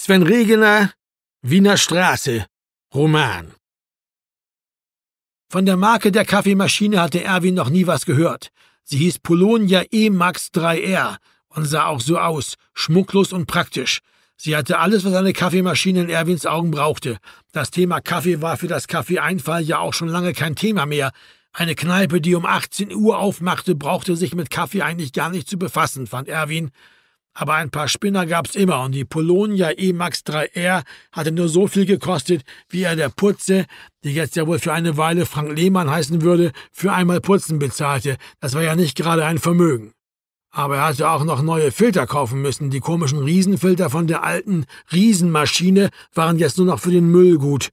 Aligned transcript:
Sven 0.00 0.22
Regener, 0.22 0.92
Wiener 1.42 1.76
Straße, 1.76 2.46
Roman. 2.94 3.52
Von 5.50 5.66
der 5.66 5.76
Marke 5.76 6.12
der 6.12 6.24
Kaffeemaschine 6.24 7.00
hatte 7.00 7.24
Erwin 7.24 7.54
noch 7.54 7.68
nie 7.68 7.88
was 7.88 8.06
gehört. 8.06 8.50
Sie 8.84 8.98
hieß 8.98 9.18
Polonia 9.18 9.82
E-Max 9.90 10.50
3R 10.54 11.16
und 11.48 11.64
sah 11.64 11.86
auch 11.86 12.00
so 12.00 12.16
aus, 12.16 12.54
schmucklos 12.74 13.32
und 13.32 13.46
praktisch. 13.46 13.98
Sie 14.36 14.54
hatte 14.56 14.78
alles, 14.78 15.04
was 15.04 15.14
eine 15.14 15.32
Kaffeemaschine 15.32 16.02
in 16.02 16.10
Erwins 16.10 16.46
Augen 16.46 16.70
brauchte. 16.70 17.18
Das 17.50 17.72
Thema 17.72 18.00
Kaffee 18.00 18.40
war 18.40 18.56
für 18.56 18.68
das 18.68 18.86
Kaffeeeinfall 18.86 19.64
ja 19.64 19.80
auch 19.80 19.94
schon 19.94 20.08
lange 20.08 20.32
kein 20.32 20.54
Thema 20.54 20.86
mehr. 20.86 21.10
Eine 21.52 21.74
Kneipe, 21.74 22.20
die 22.20 22.36
um 22.36 22.46
18 22.46 22.94
Uhr 22.94 23.18
aufmachte, 23.18 23.74
brauchte 23.74 24.14
sich 24.14 24.32
mit 24.36 24.48
Kaffee 24.48 24.82
eigentlich 24.82 25.12
gar 25.12 25.28
nicht 25.28 25.50
zu 25.50 25.58
befassen, 25.58 26.06
fand 26.06 26.28
Erwin. 26.28 26.70
Aber 27.40 27.54
ein 27.54 27.70
paar 27.70 27.86
Spinner 27.86 28.26
gab's 28.26 28.56
immer 28.56 28.82
und 28.82 28.96
die 28.96 29.04
Polonia 29.04 29.70
E-Max 29.70 30.22
3R 30.26 30.82
hatte 31.12 31.30
nur 31.30 31.48
so 31.48 31.68
viel 31.68 31.86
gekostet, 31.86 32.42
wie 32.68 32.82
er 32.82 32.96
der 32.96 33.10
Putze, 33.10 33.66
die 34.02 34.12
jetzt 34.12 34.34
ja 34.34 34.48
wohl 34.48 34.58
für 34.58 34.72
eine 34.72 34.96
Weile 34.96 35.24
Frank 35.24 35.56
Lehmann 35.56 35.88
heißen 35.88 36.22
würde, 36.22 36.50
für 36.72 36.92
einmal 36.92 37.20
Putzen 37.20 37.60
bezahlte. 37.60 38.16
Das 38.40 38.54
war 38.54 38.62
ja 38.62 38.74
nicht 38.74 38.96
gerade 38.96 39.24
ein 39.24 39.38
Vermögen. 39.38 39.92
Aber 40.50 40.78
er 40.78 40.86
hatte 40.86 41.08
auch 41.08 41.22
noch 41.22 41.40
neue 41.40 41.70
Filter 41.70 42.08
kaufen 42.08 42.42
müssen. 42.42 42.70
Die 42.70 42.80
komischen 42.80 43.20
Riesenfilter 43.20 43.88
von 43.88 44.08
der 44.08 44.24
alten 44.24 44.64
Riesenmaschine 44.92 45.90
waren 46.14 46.40
jetzt 46.40 46.58
nur 46.58 46.66
noch 46.66 46.80
für 46.80 46.90
den 46.90 47.08
Müll 47.08 47.38
gut. 47.38 47.68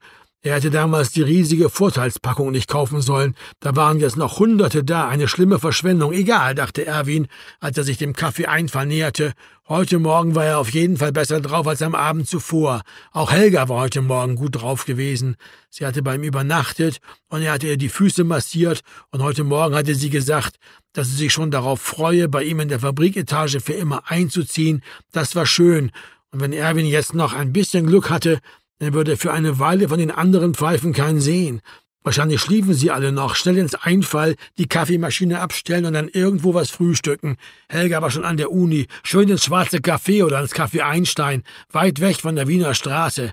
Er 0.46 0.54
hätte 0.54 0.70
damals 0.70 1.10
die 1.10 1.24
riesige 1.24 1.72
Vorteilspackung 1.72 2.52
nicht 2.52 2.70
kaufen 2.70 3.02
sollen. 3.02 3.34
Da 3.62 3.76
waren 3.76 4.00
jetzt 4.00 4.16
noch 4.16 4.38
Hunderte 4.38 4.84
da, 4.84 5.08
eine 5.08 5.28
schlimme 5.28 5.58
Verschwendung. 5.58 6.14
Egal, 6.14 6.54
dachte 6.54 6.86
Erwin, 6.86 7.26
als 7.60 7.80
er 7.80 7.84
sich 7.84 7.98
dem 7.98 8.14
Kaffeeeinfall 8.14 8.86
näherte. 8.86 9.34
Heute 9.68 9.98
Morgen 9.98 10.36
war 10.36 10.46
er 10.46 10.60
auf 10.60 10.70
jeden 10.70 10.98
Fall 10.98 11.12
besser 11.12 11.42
drauf 11.42 11.66
als 11.66 11.82
am 11.82 11.96
Abend 11.96 12.30
zuvor. 12.30 12.84
Auch 13.12 13.32
Helga 13.32 13.70
war 13.70 13.80
heute 13.80 14.04
Morgen 14.04 14.36
gut 14.36 14.62
drauf 14.62 14.86
gewesen. 14.86 15.36
Sie 15.72 15.84
hatte 15.84 16.04
bei 16.04 16.14
ihm 16.14 16.22
übernachtet 16.22 17.00
und 17.28 17.42
er 17.42 17.54
hatte 17.54 17.66
ihr 17.66 17.78
die 17.78 17.90
Füße 17.90 18.24
massiert 18.24 18.82
und 19.10 19.24
heute 19.24 19.44
Morgen 19.44 19.74
hatte 19.74 19.96
sie 19.96 20.12
gesagt, 20.12 20.58
dass 20.94 21.08
sie 21.08 21.16
sich 21.16 21.34
schon 21.34 21.50
darauf 21.50 21.82
freue, 21.82 22.30
bei 22.30 22.44
ihm 22.44 22.60
in 22.60 22.70
der 22.70 22.82
Fabriketage 22.82 23.62
für 23.62 23.74
immer 23.74 24.12
einzuziehen. 24.12 24.84
Das 25.12 25.36
war 25.36 25.48
schön. 25.48 25.92
Und 26.30 26.42
wenn 26.42 26.54
Erwin 26.54 26.86
jetzt 26.86 27.16
noch 27.16 27.34
ein 27.34 27.52
bisschen 27.52 27.88
Glück 27.88 28.12
hatte, 28.12 28.42
er 28.80 28.94
würde 28.94 29.18
für 29.18 29.32
eine 29.32 29.60
Weile 29.60 29.90
von 29.90 30.00
den 30.00 30.12
anderen 30.12 30.54
Pfeifen 30.54 30.94
keinen 30.94 31.22
sehen. 31.22 31.62
Wahrscheinlich 32.04 32.40
schliefen 32.40 32.76
sie 32.76 32.92
alle 32.92 33.12
noch, 33.12 33.36
schnell 33.36 33.58
ins 33.58 33.74
Einfall, 33.74 34.36
die 34.60 34.68
Kaffeemaschine 34.68 35.40
abstellen 35.40 35.86
und 35.86 35.94
dann 35.94 36.08
irgendwo 36.08 36.54
was 36.54 36.70
frühstücken. 36.70 37.38
Helga 37.68 38.00
war 38.02 38.12
schon 38.12 38.26
an 38.26 38.38
der 38.38 38.52
Uni, 38.52 38.86
schön 39.04 39.28
ins 39.28 39.46
schwarze 39.46 39.78
Café 39.78 40.24
oder 40.24 40.40
ins 40.40 40.54
Café 40.54 40.82
Einstein, 40.82 41.42
weit 41.72 42.02
weg 42.02 42.18
von 42.18 42.36
der 42.36 42.48
Wiener 42.48 42.76
Straße. 42.76 43.32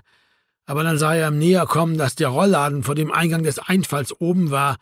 Aber 0.65 0.83
dann 0.83 0.97
sah 0.97 1.13
er 1.13 1.27
im 1.27 1.37
Näherkommen, 1.37 1.99
dass 1.99 2.15
der 2.15 2.29
Rollladen 2.29 2.81
vor 2.81 2.95
dem 2.95 3.11
Eingang 3.11 3.43
des 3.43 3.59
Einfalls 3.59 4.19
oben 4.19 4.49
war, 4.49 4.77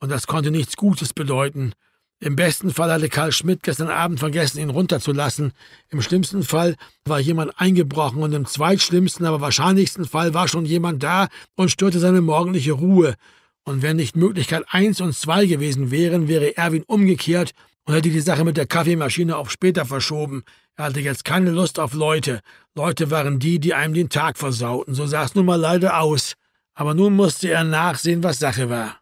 und 0.00 0.10
das 0.10 0.26
konnte 0.26 0.50
nichts 0.50 0.76
Gutes 0.76 1.12
bedeuten. 1.12 1.72
Im 2.18 2.34
besten 2.34 2.72
Fall 2.72 2.90
hatte 2.90 3.10
Karl 3.10 3.30
Schmidt 3.30 3.62
gestern 3.62 3.88
Abend 3.88 4.20
vergessen, 4.20 4.58
ihn 4.58 4.70
runterzulassen. 4.70 5.52
Im 5.90 6.00
schlimmsten 6.00 6.42
Fall 6.42 6.76
war 7.04 7.20
jemand 7.20 7.60
eingebrochen 7.60 8.22
und 8.22 8.32
im 8.32 8.46
zweitschlimmsten, 8.46 9.26
aber 9.26 9.42
wahrscheinlichsten 9.42 10.06
Fall 10.06 10.32
war 10.32 10.48
schon 10.48 10.64
jemand 10.64 11.02
da 11.02 11.28
und 11.56 11.70
störte 11.70 11.98
seine 11.98 12.22
morgendliche 12.22 12.72
Ruhe. 12.72 13.16
Und 13.64 13.82
wenn 13.82 13.96
nicht 13.96 14.16
Möglichkeit 14.16 14.64
eins 14.68 15.02
und 15.02 15.14
zwei 15.14 15.44
gewesen 15.44 15.90
wären, 15.90 16.26
wäre 16.26 16.56
Erwin 16.56 16.84
umgekehrt 16.86 17.52
und 17.84 17.94
hätte 17.94 18.10
die 18.10 18.20
Sache 18.20 18.44
mit 18.44 18.56
der 18.56 18.66
Kaffeemaschine 18.66 19.36
auf 19.36 19.50
später 19.50 19.84
verschoben. 19.84 20.44
Er 20.76 20.86
hatte 20.86 21.00
jetzt 21.00 21.24
keine 21.24 21.50
Lust 21.50 21.78
auf 21.78 21.92
Leute. 21.92 22.40
Leute 22.74 23.10
waren 23.10 23.38
die, 23.38 23.58
die 23.58 23.74
einem 23.74 23.92
den 23.92 24.08
Tag 24.08 24.38
versauten. 24.38 24.94
So 24.94 25.06
sah 25.06 25.24
es 25.24 25.34
nun 25.34 25.46
mal 25.46 25.60
leider 25.60 26.00
aus. 26.00 26.34
Aber 26.74 26.94
nun 26.94 27.14
musste 27.14 27.50
er 27.50 27.64
nachsehen, 27.64 28.22
was 28.22 28.38
Sache 28.38 28.70
war. 28.70 29.00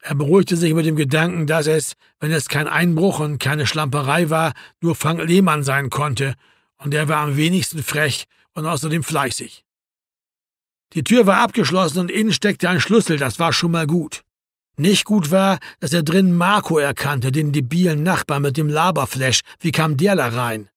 Er 0.00 0.14
beruhigte 0.14 0.56
sich 0.56 0.74
mit 0.74 0.86
dem 0.86 0.96
Gedanken, 0.96 1.46
dass 1.46 1.66
es, 1.66 1.94
wenn 2.20 2.30
es 2.30 2.48
kein 2.48 2.68
Einbruch 2.68 3.20
und 3.20 3.38
keine 3.38 3.66
Schlamperei 3.66 4.30
war, 4.30 4.52
nur 4.80 4.94
Frank 4.94 5.22
Lehmann 5.22 5.64
sein 5.64 5.90
konnte, 5.90 6.34
und 6.78 6.94
er 6.94 7.08
war 7.08 7.18
am 7.18 7.36
wenigsten 7.36 7.82
frech 7.82 8.26
und 8.54 8.66
außerdem 8.66 9.02
fleißig. 9.02 9.64
Die 10.94 11.04
Tür 11.04 11.26
war 11.26 11.40
abgeschlossen 11.40 11.98
und 11.98 12.10
innen 12.10 12.32
steckte 12.32 12.68
ein 12.68 12.80
Schlüssel, 12.80 13.18
das 13.18 13.38
war 13.38 13.52
schon 13.52 13.72
mal 13.72 13.86
gut. 13.86 14.22
Nicht 14.76 15.04
gut 15.04 15.32
war, 15.32 15.58
dass 15.80 15.92
er 15.92 16.04
drin 16.04 16.34
Marco 16.34 16.78
erkannte, 16.78 17.32
den 17.32 17.52
debilen 17.52 18.04
Nachbar 18.04 18.38
mit 18.38 18.56
dem 18.56 18.68
Laberflash. 18.68 19.40
Wie 19.58 19.72
kam 19.72 19.96
der 19.96 20.14
da 20.14 20.28
rein? 20.28 20.70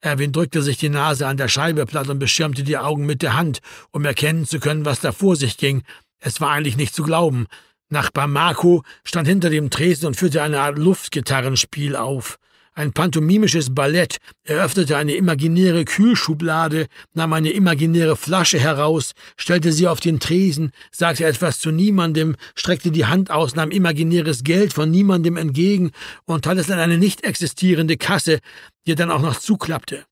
Erwin 0.00 0.32
drückte 0.32 0.62
sich 0.62 0.78
die 0.78 0.88
Nase 0.88 1.26
an 1.26 1.36
der 1.36 1.48
Scheibe 1.48 1.84
platt 1.84 2.08
und 2.08 2.18
beschirmte 2.18 2.62
die 2.62 2.78
Augen 2.78 3.04
mit 3.04 3.22
der 3.22 3.36
Hand, 3.36 3.60
um 3.90 4.04
erkennen 4.04 4.46
zu 4.46 4.58
können, 4.58 4.84
was 4.86 5.00
da 5.00 5.12
vor 5.12 5.36
sich 5.36 5.58
ging. 5.58 5.82
Es 6.18 6.40
war 6.40 6.50
eigentlich 6.50 6.78
nicht 6.78 6.94
zu 6.94 7.02
glauben. 7.02 7.46
Nachbar 7.88 8.26
Marco 8.26 8.82
stand 9.04 9.28
hinter 9.28 9.48
dem 9.48 9.70
Tresen 9.70 10.06
und 10.06 10.16
führte 10.16 10.42
eine 10.42 10.60
Art 10.60 10.76
Luftgitarrenspiel 10.76 11.94
auf. 11.94 12.36
Ein 12.74 12.92
pantomimisches 12.92 13.74
Ballett 13.74 14.18
eröffnete 14.42 14.96
eine 14.96 15.14
imaginäre 15.14 15.84
Kühlschublade, 15.84 16.88
nahm 17.14 17.32
eine 17.32 17.50
imaginäre 17.50 18.16
Flasche 18.16 18.58
heraus, 18.58 19.12
stellte 19.38 19.72
sie 19.72 19.88
auf 19.88 20.00
den 20.00 20.20
Tresen, 20.20 20.72
sagte 20.90 21.24
etwas 21.24 21.60
zu 21.60 21.70
niemandem, 21.70 22.36
streckte 22.54 22.90
die 22.90 23.06
Hand 23.06 23.30
aus, 23.30 23.54
nahm 23.54 23.70
imaginäres 23.70 24.44
Geld 24.44 24.72
von 24.72 24.90
niemandem 24.90 25.36
entgegen 25.36 25.92
und 26.26 26.44
tat 26.44 26.58
es 26.58 26.68
in 26.68 26.74
eine 26.74 26.98
nicht 26.98 27.24
existierende 27.24 27.96
Kasse, 27.96 28.40
die 28.86 28.92
er 28.92 28.96
dann 28.96 29.10
auch 29.12 29.22
noch 29.22 29.38
zuklappte. 29.38 30.04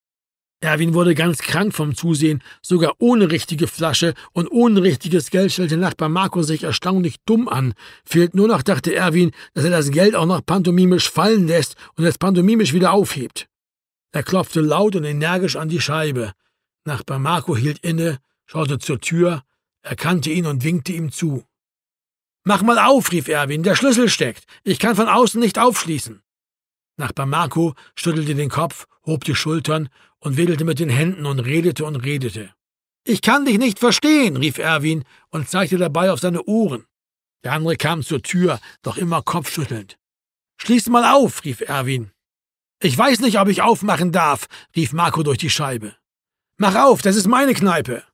Erwin 0.65 0.95
wurde 0.95 1.15
ganz 1.15 1.39
krank 1.39 1.75
vom 1.75 1.95
Zusehen, 1.95 2.43
sogar 2.63 2.95
ohne 2.99 3.31
richtige 3.31 3.67
Flasche 3.67 4.15
und 4.33 4.51
ohne 4.51 4.83
richtiges 4.83 5.31
Geld 5.31 5.53
stellte 5.53 5.77
Nachbar 5.77 6.09
Marco 6.09 6.43
sich 6.43 6.65
erstaunlich 6.65 7.17
dumm 7.27 7.49
an. 7.49 7.75
Fehlt 8.05 8.35
nur 8.35 8.49
noch, 8.49 8.63
dachte 8.63 8.95
Erwin, 8.95 9.31
dass 9.53 9.65
er 9.65 9.71
das 9.71 9.91
Geld 9.91 10.17
auch 10.17 10.27
noch 10.27 10.45
pantomimisch 10.45 11.11
fallen 11.11 11.47
lässt 11.47 11.77
und 11.97 12.05
es 12.05 12.19
pantomimisch 12.19 12.73
wieder 12.73 12.93
aufhebt. 12.93 13.47
Er 14.13 14.23
klopfte 14.23 14.61
laut 14.61 14.97
und 14.97 15.05
energisch 15.05 15.57
an 15.57 15.69
die 15.69 15.81
Scheibe. 15.81 16.33
Nachbar 16.85 17.19
Marco 17.19 17.57
hielt 17.57 17.79
inne, 17.81 18.19
schaute 18.47 18.79
zur 18.79 19.01
Tür, 19.01 19.43
erkannte 19.83 20.31
ihn 20.31 20.47
und 20.47 20.65
winkte 20.65 20.93
ihm 20.93 21.13
zu. 21.13 21.45
Mach 22.43 22.63
mal 22.63 22.79
auf, 22.79 23.13
rief 23.13 23.29
Erwin, 23.29 23.63
der 23.63 23.75
Schlüssel 23.75 24.09
steckt. 24.09 24.45
Ich 24.63 24.79
kann 24.79 24.97
von 24.97 25.09
außen 25.09 25.41
nicht 25.41 25.59
aufschließen. 25.59 26.23
Nachbar 26.97 27.27
Marco 27.27 27.75
schüttelte 27.97 28.35
den 28.35 28.51
Kopf, 28.51 28.87
hob 29.05 29.25
die 29.25 29.35
Schultern 29.35 29.89
und 30.19 30.37
wedelte 30.37 30.65
mit 30.65 30.79
den 30.79 30.89
Händen 30.89 31.27
und 31.27 31.41
redete 31.41 31.85
und 31.85 31.97
redete. 31.97 32.55
Ich 33.05 33.21
kann 33.21 33.45
dich 33.45 33.59
nicht 33.59 33.79
verstehen, 33.79 34.37
rief 34.37 34.59
Erwin 34.59 35.05
und 35.31 35.49
zeigte 35.49 35.77
dabei 35.77 36.11
auf 36.11 36.21
seine 36.21 36.45
Ohren. 36.45 36.87
Der 37.43 37.53
andere 37.53 37.77
kam 37.77 38.03
zur 38.03 38.23
Tür, 38.23 38.61
doch 38.83 38.97
immer 38.97 39.23
kopfschüttelnd. 39.23 39.99
Schließ 40.57 40.89
mal 40.89 41.15
auf, 41.15 41.45
rief 41.45 41.61
Erwin. 41.61 42.13
Ich 42.81 42.97
weiß 42.97 43.21
nicht, 43.21 43.39
ob 43.39 43.49
ich 43.49 43.61
aufmachen 43.61 44.13
darf, 44.13 44.47
rief 44.75 44.93
Marco 44.93 45.23
durch 45.23 45.39
die 45.39 45.51
Scheibe. 45.51 45.97
Mach 46.57 46.75
auf, 46.77 47.03
das 47.03 47.17
ist 47.17 47.27
meine 47.27 47.55
Kneipe. 47.55 48.05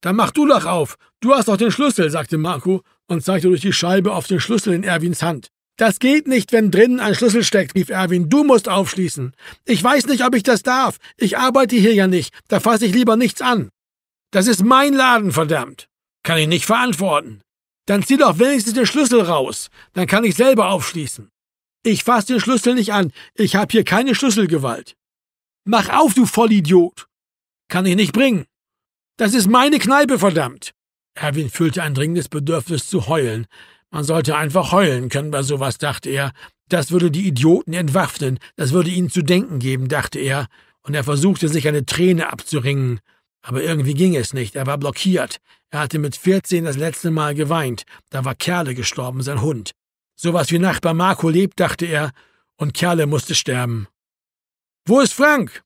Dann 0.00 0.16
mach 0.16 0.30
du 0.30 0.46
doch 0.46 0.64
auf. 0.64 0.96
Du 1.20 1.34
hast 1.34 1.48
doch 1.48 1.56
den 1.56 1.70
Schlüssel, 1.70 2.10
sagte 2.10 2.38
Marco 2.38 2.82
und 3.06 3.22
zeigte 3.22 3.48
durch 3.48 3.60
die 3.60 3.72
Scheibe 3.72 4.14
auf 4.14 4.26
den 4.26 4.40
Schlüssel 4.40 4.72
in 4.72 4.84
Erwins 4.84 5.22
Hand. 5.22 5.50
Das 5.80 5.98
geht 5.98 6.28
nicht, 6.28 6.52
wenn 6.52 6.70
drinnen 6.70 7.00
ein 7.00 7.14
Schlüssel 7.14 7.42
steckt, 7.42 7.74
rief 7.74 7.88
Erwin. 7.88 8.28
Du 8.28 8.44
musst 8.44 8.68
aufschließen. 8.68 9.34
Ich 9.64 9.82
weiß 9.82 10.08
nicht, 10.08 10.22
ob 10.26 10.34
ich 10.34 10.42
das 10.42 10.62
darf. 10.62 10.98
Ich 11.16 11.38
arbeite 11.38 11.74
hier 11.74 11.94
ja 11.94 12.06
nicht. 12.06 12.34
Da 12.48 12.60
fasse 12.60 12.84
ich 12.84 12.92
lieber 12.92 13.16
nichts 13.16 13.40
an. 13.40 13.70
Das 14.30 14.46
ist 14.46 14.62
mein 14.62 14.92
Laden, 14.92 15.32
verdammt. 15.32 15.88
Kann 16.22 16.36
ich 16.36 16.48
nicht 16.48 16.66
verantworten. 16.66 17.40
Dann 17.86 18.02
zieh 18.02 18.18
doch 18.18 18.38
wenigstens 18.38 18.74
den 18.74 18.84
Schlüssel 18.84 19.22
raus. 19.22 19.70
Dann 19.94 20.06
kann 20.06 20.24
ich 20.24 20.34
selber 20.34 20.68
aufschließen. 20.68 21.30
Ich 21.82 22.04
fass 22.04 22.26
den 22.26 22.40
Schlüssel 22.40 22.74
nicht 22.74 22.92
an. 22.92 23.10
Ich 23.34 23.56
hab 23.56 23.72
hier 23.72 23.84
keine 23.84 24.14
Schlüsselgewalt. 24.14 24.96
Mach 25.64 25.88
auf, 25.88 26.12
du 26.12 26.26
Vollidiot. 26.26 27.06
Kann 27.68 27.86
ich 27.86 27.96
nicht 27.96 28.12
bringen. 28.12 28.44
Das 29.16 29.32
ist 29.32 29.48
meine 29.48 29.78
Kneipe, 29.78 30.18
verdammt. 30.18 30.74
Erwin 31.14 31.48
fühlte 31.48 31.82
ein 31.82 31.94
dringendes 31.94 32.28
Bedürfnis 32.28 32.86
zu 32.86 33.06
heulen. 33.06 33.46
Man 33.90 34.04
sollte 34.04 34.36
einfach 34.36 34.72
heulen 34.72 35.08
können 35.08 35.30
bei 35.30 35.42
sowas, 35.42 35.78
dachte 35.78 36.10
er. 36.10 36.32
Das 36.68 36.92
würde 36.92 37.10
die 37.10 37.26
Idioten 37.26 37.72
entwaffnen, 37.72 38.38
das 38.54 38.72
würde 38.72 38.90
ihnen 38.90 39.10
zu 39.10 39.22
denken 39.22 39.58
geben, 39.58 39.88
dachte 39.88 40.20
er, 40.20 40.46
und 40.82 40.94
er 40.94 41.02
versuchte 41.02 41.48
sich 41.48 41.66
eine 41.66 41.84
Träne 41.84 42.32
abzuringen. 42.32 43.00
Aber 43.42 43.62
irgendwie 43.62 43.94
ging 43.94 44.14
es 44.14 44.32
nicht, 44.32 44.54
er 44.54 44.66
war 44.66 44.78
blockiert. 44.78 45.38
Er 45.70 45.80
hatte 45.80 45.98
mit 45.98 46.16
14 46.16 46.64
das 46.64 46.76
letzte 46.76 47.10
Mal 47.10 47.34
geweint, 47.34 47.84
da 48.10 48.24
war 48.24 48.34
Kerle 48.34 48.74
gestorben, 48.74 49.22
sein 49.22 49.40
Hund. 49.40 49.72
Sowas 50.14 50.50
wie 50.52 50.58
Nachbar 50.58 50.94
Marco 50.94 51.28
lebt, 51.28 51.58
dachte 51.58 51.86
er, 51.86 52.12
und 52.56 52.74
Kerle 52.74 53.06
musste 53.06 53.34
sterben. 53.34 53.88
Wo 54.86 55.00
ist 55.00 55.14
Frank? 55.14 55.62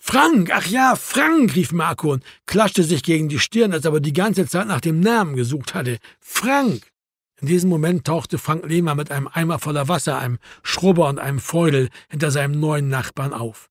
Frank, 0.00 0.50
ach 0.52 0.66
ja, 0.66 0.94
Frank, 0.94 1.56
rief 1.56 1.72
Marco 1.72 2.12
und 2.12 2.24
klatschte 2.46 2.84
sich 2.84 3.02
gegen 3.02 3.28
die 3.28 3.40
Stirn, 3.40 3.72
als 3.72 3.84
er 3.84 3.88
aber 3.88 4.00
die 4.00 4.12
ganze 4.12 4.46
Zeit 4.46 4.68
nach 4.68 4.80
dem 4.80 5.00
Namen 5.00 5.34
gesucht 5.34 5.74
hatte. 5.74 5.98
Frank! 6.20 6.92
In 7.40 7.46
diesem 7.46 7.70
Moment 7.70 8.04
tauchte 8.04 8.36
Frank 8.36 8.66
Lehmer 8.66 8.94
mit 8.94 9.10
einem 9.12 9.28
Eimer 9.28 9.58
voller 9.58 9.86
Wasser, 9.86 10.18
einem 10.18 10.38
Schrubber 10.62 11.08
und 11.08 11.18
einem 11.20 11.38
Feudel 11.38 11.88
hinter 12.10 12.30
seinem 12.30 12.58
neuen 12.58 12.88
Nachbarn 12.88 13.32
auf. 13.32 13.70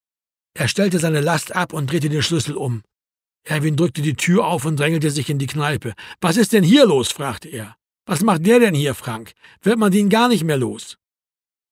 Er 0.54 0.68
stellte 0.68 1.00
seine 1.00 1.22
Last 1.22 1.56
ab 1.56 1.74
und 1.74 1.92
drehte 1.92 2.10
den 2.10 2.24
Schlüssel 2.24 2.56
um. 2.56 2.84
Erwin 3.44 3.76
drückte 3.76 4.02
die 4.02 4.16
Tür 4.16 4.46
auf 4.46 4.66
und 4.66 4.80
drängelte 4.80 5.12
sich 5.12 5.30
in 5.30 5.38
die 5.38 5.48
Kneipe. 5.48 5.94
Was 6.22 6.38
ist 6.38 6.54
denn 6.54 6.64
hier 6.64 6.86
los? 6.86 7.12
fragte 7.12 7.50
er. 7.50 7.76
Was 8.06 8.22
macht 8.22 8.46
der 8.46 8.60
denn 8.60 8.74
hier, 8.74 8.96
Frank? 8.96 9.34
Wird 9.62 9.78
man 9.78 9.92
den 9.92 10.10
gar 10.10 10.30
nicht 10.30 10.44
mehr 10.46 10.58
los? 10.58 10.98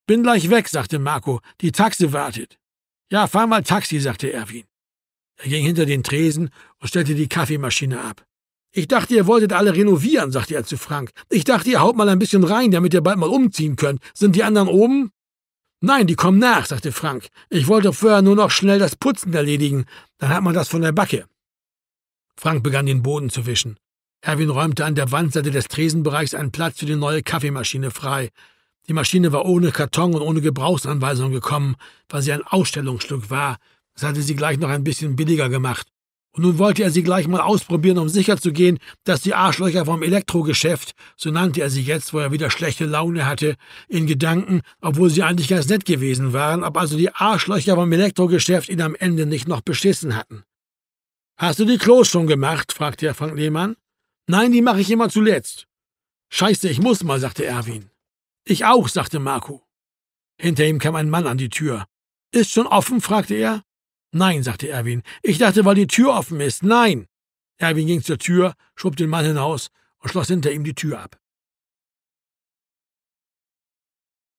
Bin 0.06 0.22
gleich 0.22 0.50
weg, 0.50 0.68
sagte 0.68 1.00
Marco. 1.00 1.40
Die 1.62 1.72
Taxe 1.72 2.12
wartet. 2.14 2.60
Ja, 3.10 3.28
fahr 3.28 3.48
mal 3.48 3.64
Taxi, 3.64 4.00
sagte 4.00 4.32
Erwin. 4.32 4.66
Er 5.38 5.50
ging 5.50 5.66
hinter 5.66 5.86
den 5.86 6.04
Tresen 6.04 6.50
und 6.80 6.88
stellte 6.88 7.16
die 7.16 7.28
Kaffeemaschine 7.28 8.02
ab. 8.02 8.26
Ich 8.78 8.90
dachte, 8.90 9.16
ihr 9.16 9.26
wolltet 9.26 9.54
alle 9.54 9.74
renovieren, 9.74 10.34
sagte 10.34 10.54
er 10.54 10.66
zu 10.66 10.76
Frank. 10.76 11.12
Ich 11.30 11.46
dachte, 11.46 11.70
ihr 11.70 11.80
haut 11.80 11.96
mal 11.96 12.10
ein 12.10 12.20
bisschen 12.20 12.44
rein, 12.44 12.72
damit 12.72 12.94
ihr 12.94 13.00
bald 13.00 13.18
mal 13.18 13.30
umziehen 13.30 13.78
könnt. 13.78 14.02
Sind 14.14 14.36
die 14.36 14.44
anderen 14.44 14.68
oben? 14.68 15.12
Nein, 15.80 16.08
die 16.08 16.16
kommen 16.16 16.40
nach, 16.40 16.66
sagte 16.66 16.92
Frank. 16.92 17.30
Ich 17.50 17.70
wollte 17.70 17.94
vorher 17.94 18.22
nur 18.22 18.36
noch 18.36 18.52
schnell 18.52 18.78
das 18.78 18.98
Putzen 18.98 19.34
erledigen. 19.34 19.86
Dann 20.18 20.32
hat 20.32 20.44
man 20.44 20.54
das 20.54 20.68
von 20.68 20.82
der 20.82 20.92
Backe. 20.92 21.26
Frank 22.36 22.64
begann 22.64 22.86
den 22.86 23.02
Boden 23.02 23.30
zu 23.30 23.46
wischen. 23.46 23.78
Erwin 24.20 24.50
räumte 24.50 24.84
an 24.84 24.96
der 24.96 25.10
Wandseite 25.10 25.52
des 25.52 25.70
Tresenbereichs 25.70 26.34
einen 26.34 26.52
Platz 26.52 26.80
für 26.80 26.86
die 26.86 26.98
neue 26.98 27.24
Kaffeemaschine 27.24 27.92
frei. 27.92 28.30
Die 28.90 28.94
Maschine 28.94 29.32
war 29.32 29.46
ohne 29.46 29.72
Karton 29.72 30.16
und 30.16 30.22
ohne 30.22 30.42
Gebrauchsanweisung 30.42 31.32
gekommen, 31.32 31.78
weil 32.10 32.24
sie 32.24 32.34
ein 32.34 32.44
Ausstellungsstück 32.44 33.30
war. 33.30 33.56
Das 33.94 34.04
hatte 34.04 34.22
sie 34.22 34.36
gleich 34.36 34.58
noch 34.58 34.70
ein 34.70 34.84
bisschen 34.84 35.16
billiger 35.16 35.48
gemacht. 35.48 35.88
Und 36.36 36.44
nun 36.44 36.58
wollte 36.58 36.84
er 36.84 36.92
sie 36.92 37.02
gleich 37.02 37.30
mal 37.30 37.40
ausprobieren, 37.40 37.98
um 37.98 38.10
sicherzugehen, 38.10 38.80
dass 39.06 39.22
die 39.22 39.34
Arschlöcher 39.34 39.86
vom 39.86 40.04
Elektrogeschäft, 40.04 40.92
so 41.16 41.32
nannte 41.32 41.62
er 41.62 41.70
sie 41.70 41.82
jetzt, 41.82 42.14
wo 42.14 42.20
er 42.20 42.34
wieder 42.34 42.50
schlechte 42.50 42.86
Laune 42.86 43.26
hatte, 43.26 43.56
in 43.88 44.06
Gedanken, 44.06 44.62
obwohl 44.82 45.10
sie 45.10 45.24
eigentlich 45.24 45.48
ganz 45.48 45.70
nett 45.70 45.86
gewesen 45.86 46.34
waren, 46.34 46.66
ob 46.66 46.78
also 46.78 46.98
die 46.98 47.10
Arschlöcher 47.10 47.76
vom 47.76 47.90
Elektrogeschäft 47.90 48.68
ihn 48.68 48.82
am 48.82 48.96
Ende 48.96 49.26
nicht 49.26 49.48
noch 49.48 49.62
beschissen 49.62 50.14
hatten. 50.14 50.44
Hast 51.38 51.60
du 51.60 51.66
die 51.66 51.78
Klos 51.78 52.10
schon 52.10 52.28
gemacht? 52.28 52.74
fragte 52.74 53.06
Herr 53.06 53.16
Frank 53.16 53.38
Lehmann. 53.38 53.78
Nein, 54.28 54.52
die 54.52 54.62
mache 54.62 54.82
ich 54.82 54.92
immer 54.92 55.08
zuletzt. 55.08 55.68
Scheiße, 56.32 56.68
ich 56.68 56.82
muss 56.82 57.02
mal, 57.02 57.22
sagte 57.22 57.46
Erwin. 57.46 57.90
Ich 58.44 58.66
auch, 58.66 58.90
sagte 58.90 59.20
Marco. 59.20 59.64
Hinter 60.38 60.66
ihm 60.66 60.80
kam 60.80 60.96
ein 60.96 61.10
Mann 61.10 61.28
an 61.28 61.38
die 61.38 61.50
Tür. 61.50 61.86
Ist 62.32 62.52
schon 62.52 62.68
offen? 62.68 63.00
fragte 63.00 63.36
er. 63.36 63.64
Nein, 64.12 64.44
sagte 64.44 64.70
Erwin. 64.70 65.04
Ich 65.24 65.38
dachte, 65.38 65.66
weil 65.66 65.76
die 65.76 65.88
Tür 65.88 66.14
offen 66.14 66.40
ist. 66.40 66.64
Nein. 66.64 67.08
Erwin 67.58 67.88
ging 67.88 68.02
zur 68.02 68.18
Tür, 68.18 68.54
schob 68.76 68.96
den 68.96 69.10
Mann 69.10 69.26
hinaus 69.26 69.70
und 70.00 70.10
schloss 70.10 70.28
hinter 70.28 70.52
ihm 70.52 70.64
die 70.64 70.76
Tür 70.76 71.00
ab. 71.02 71.18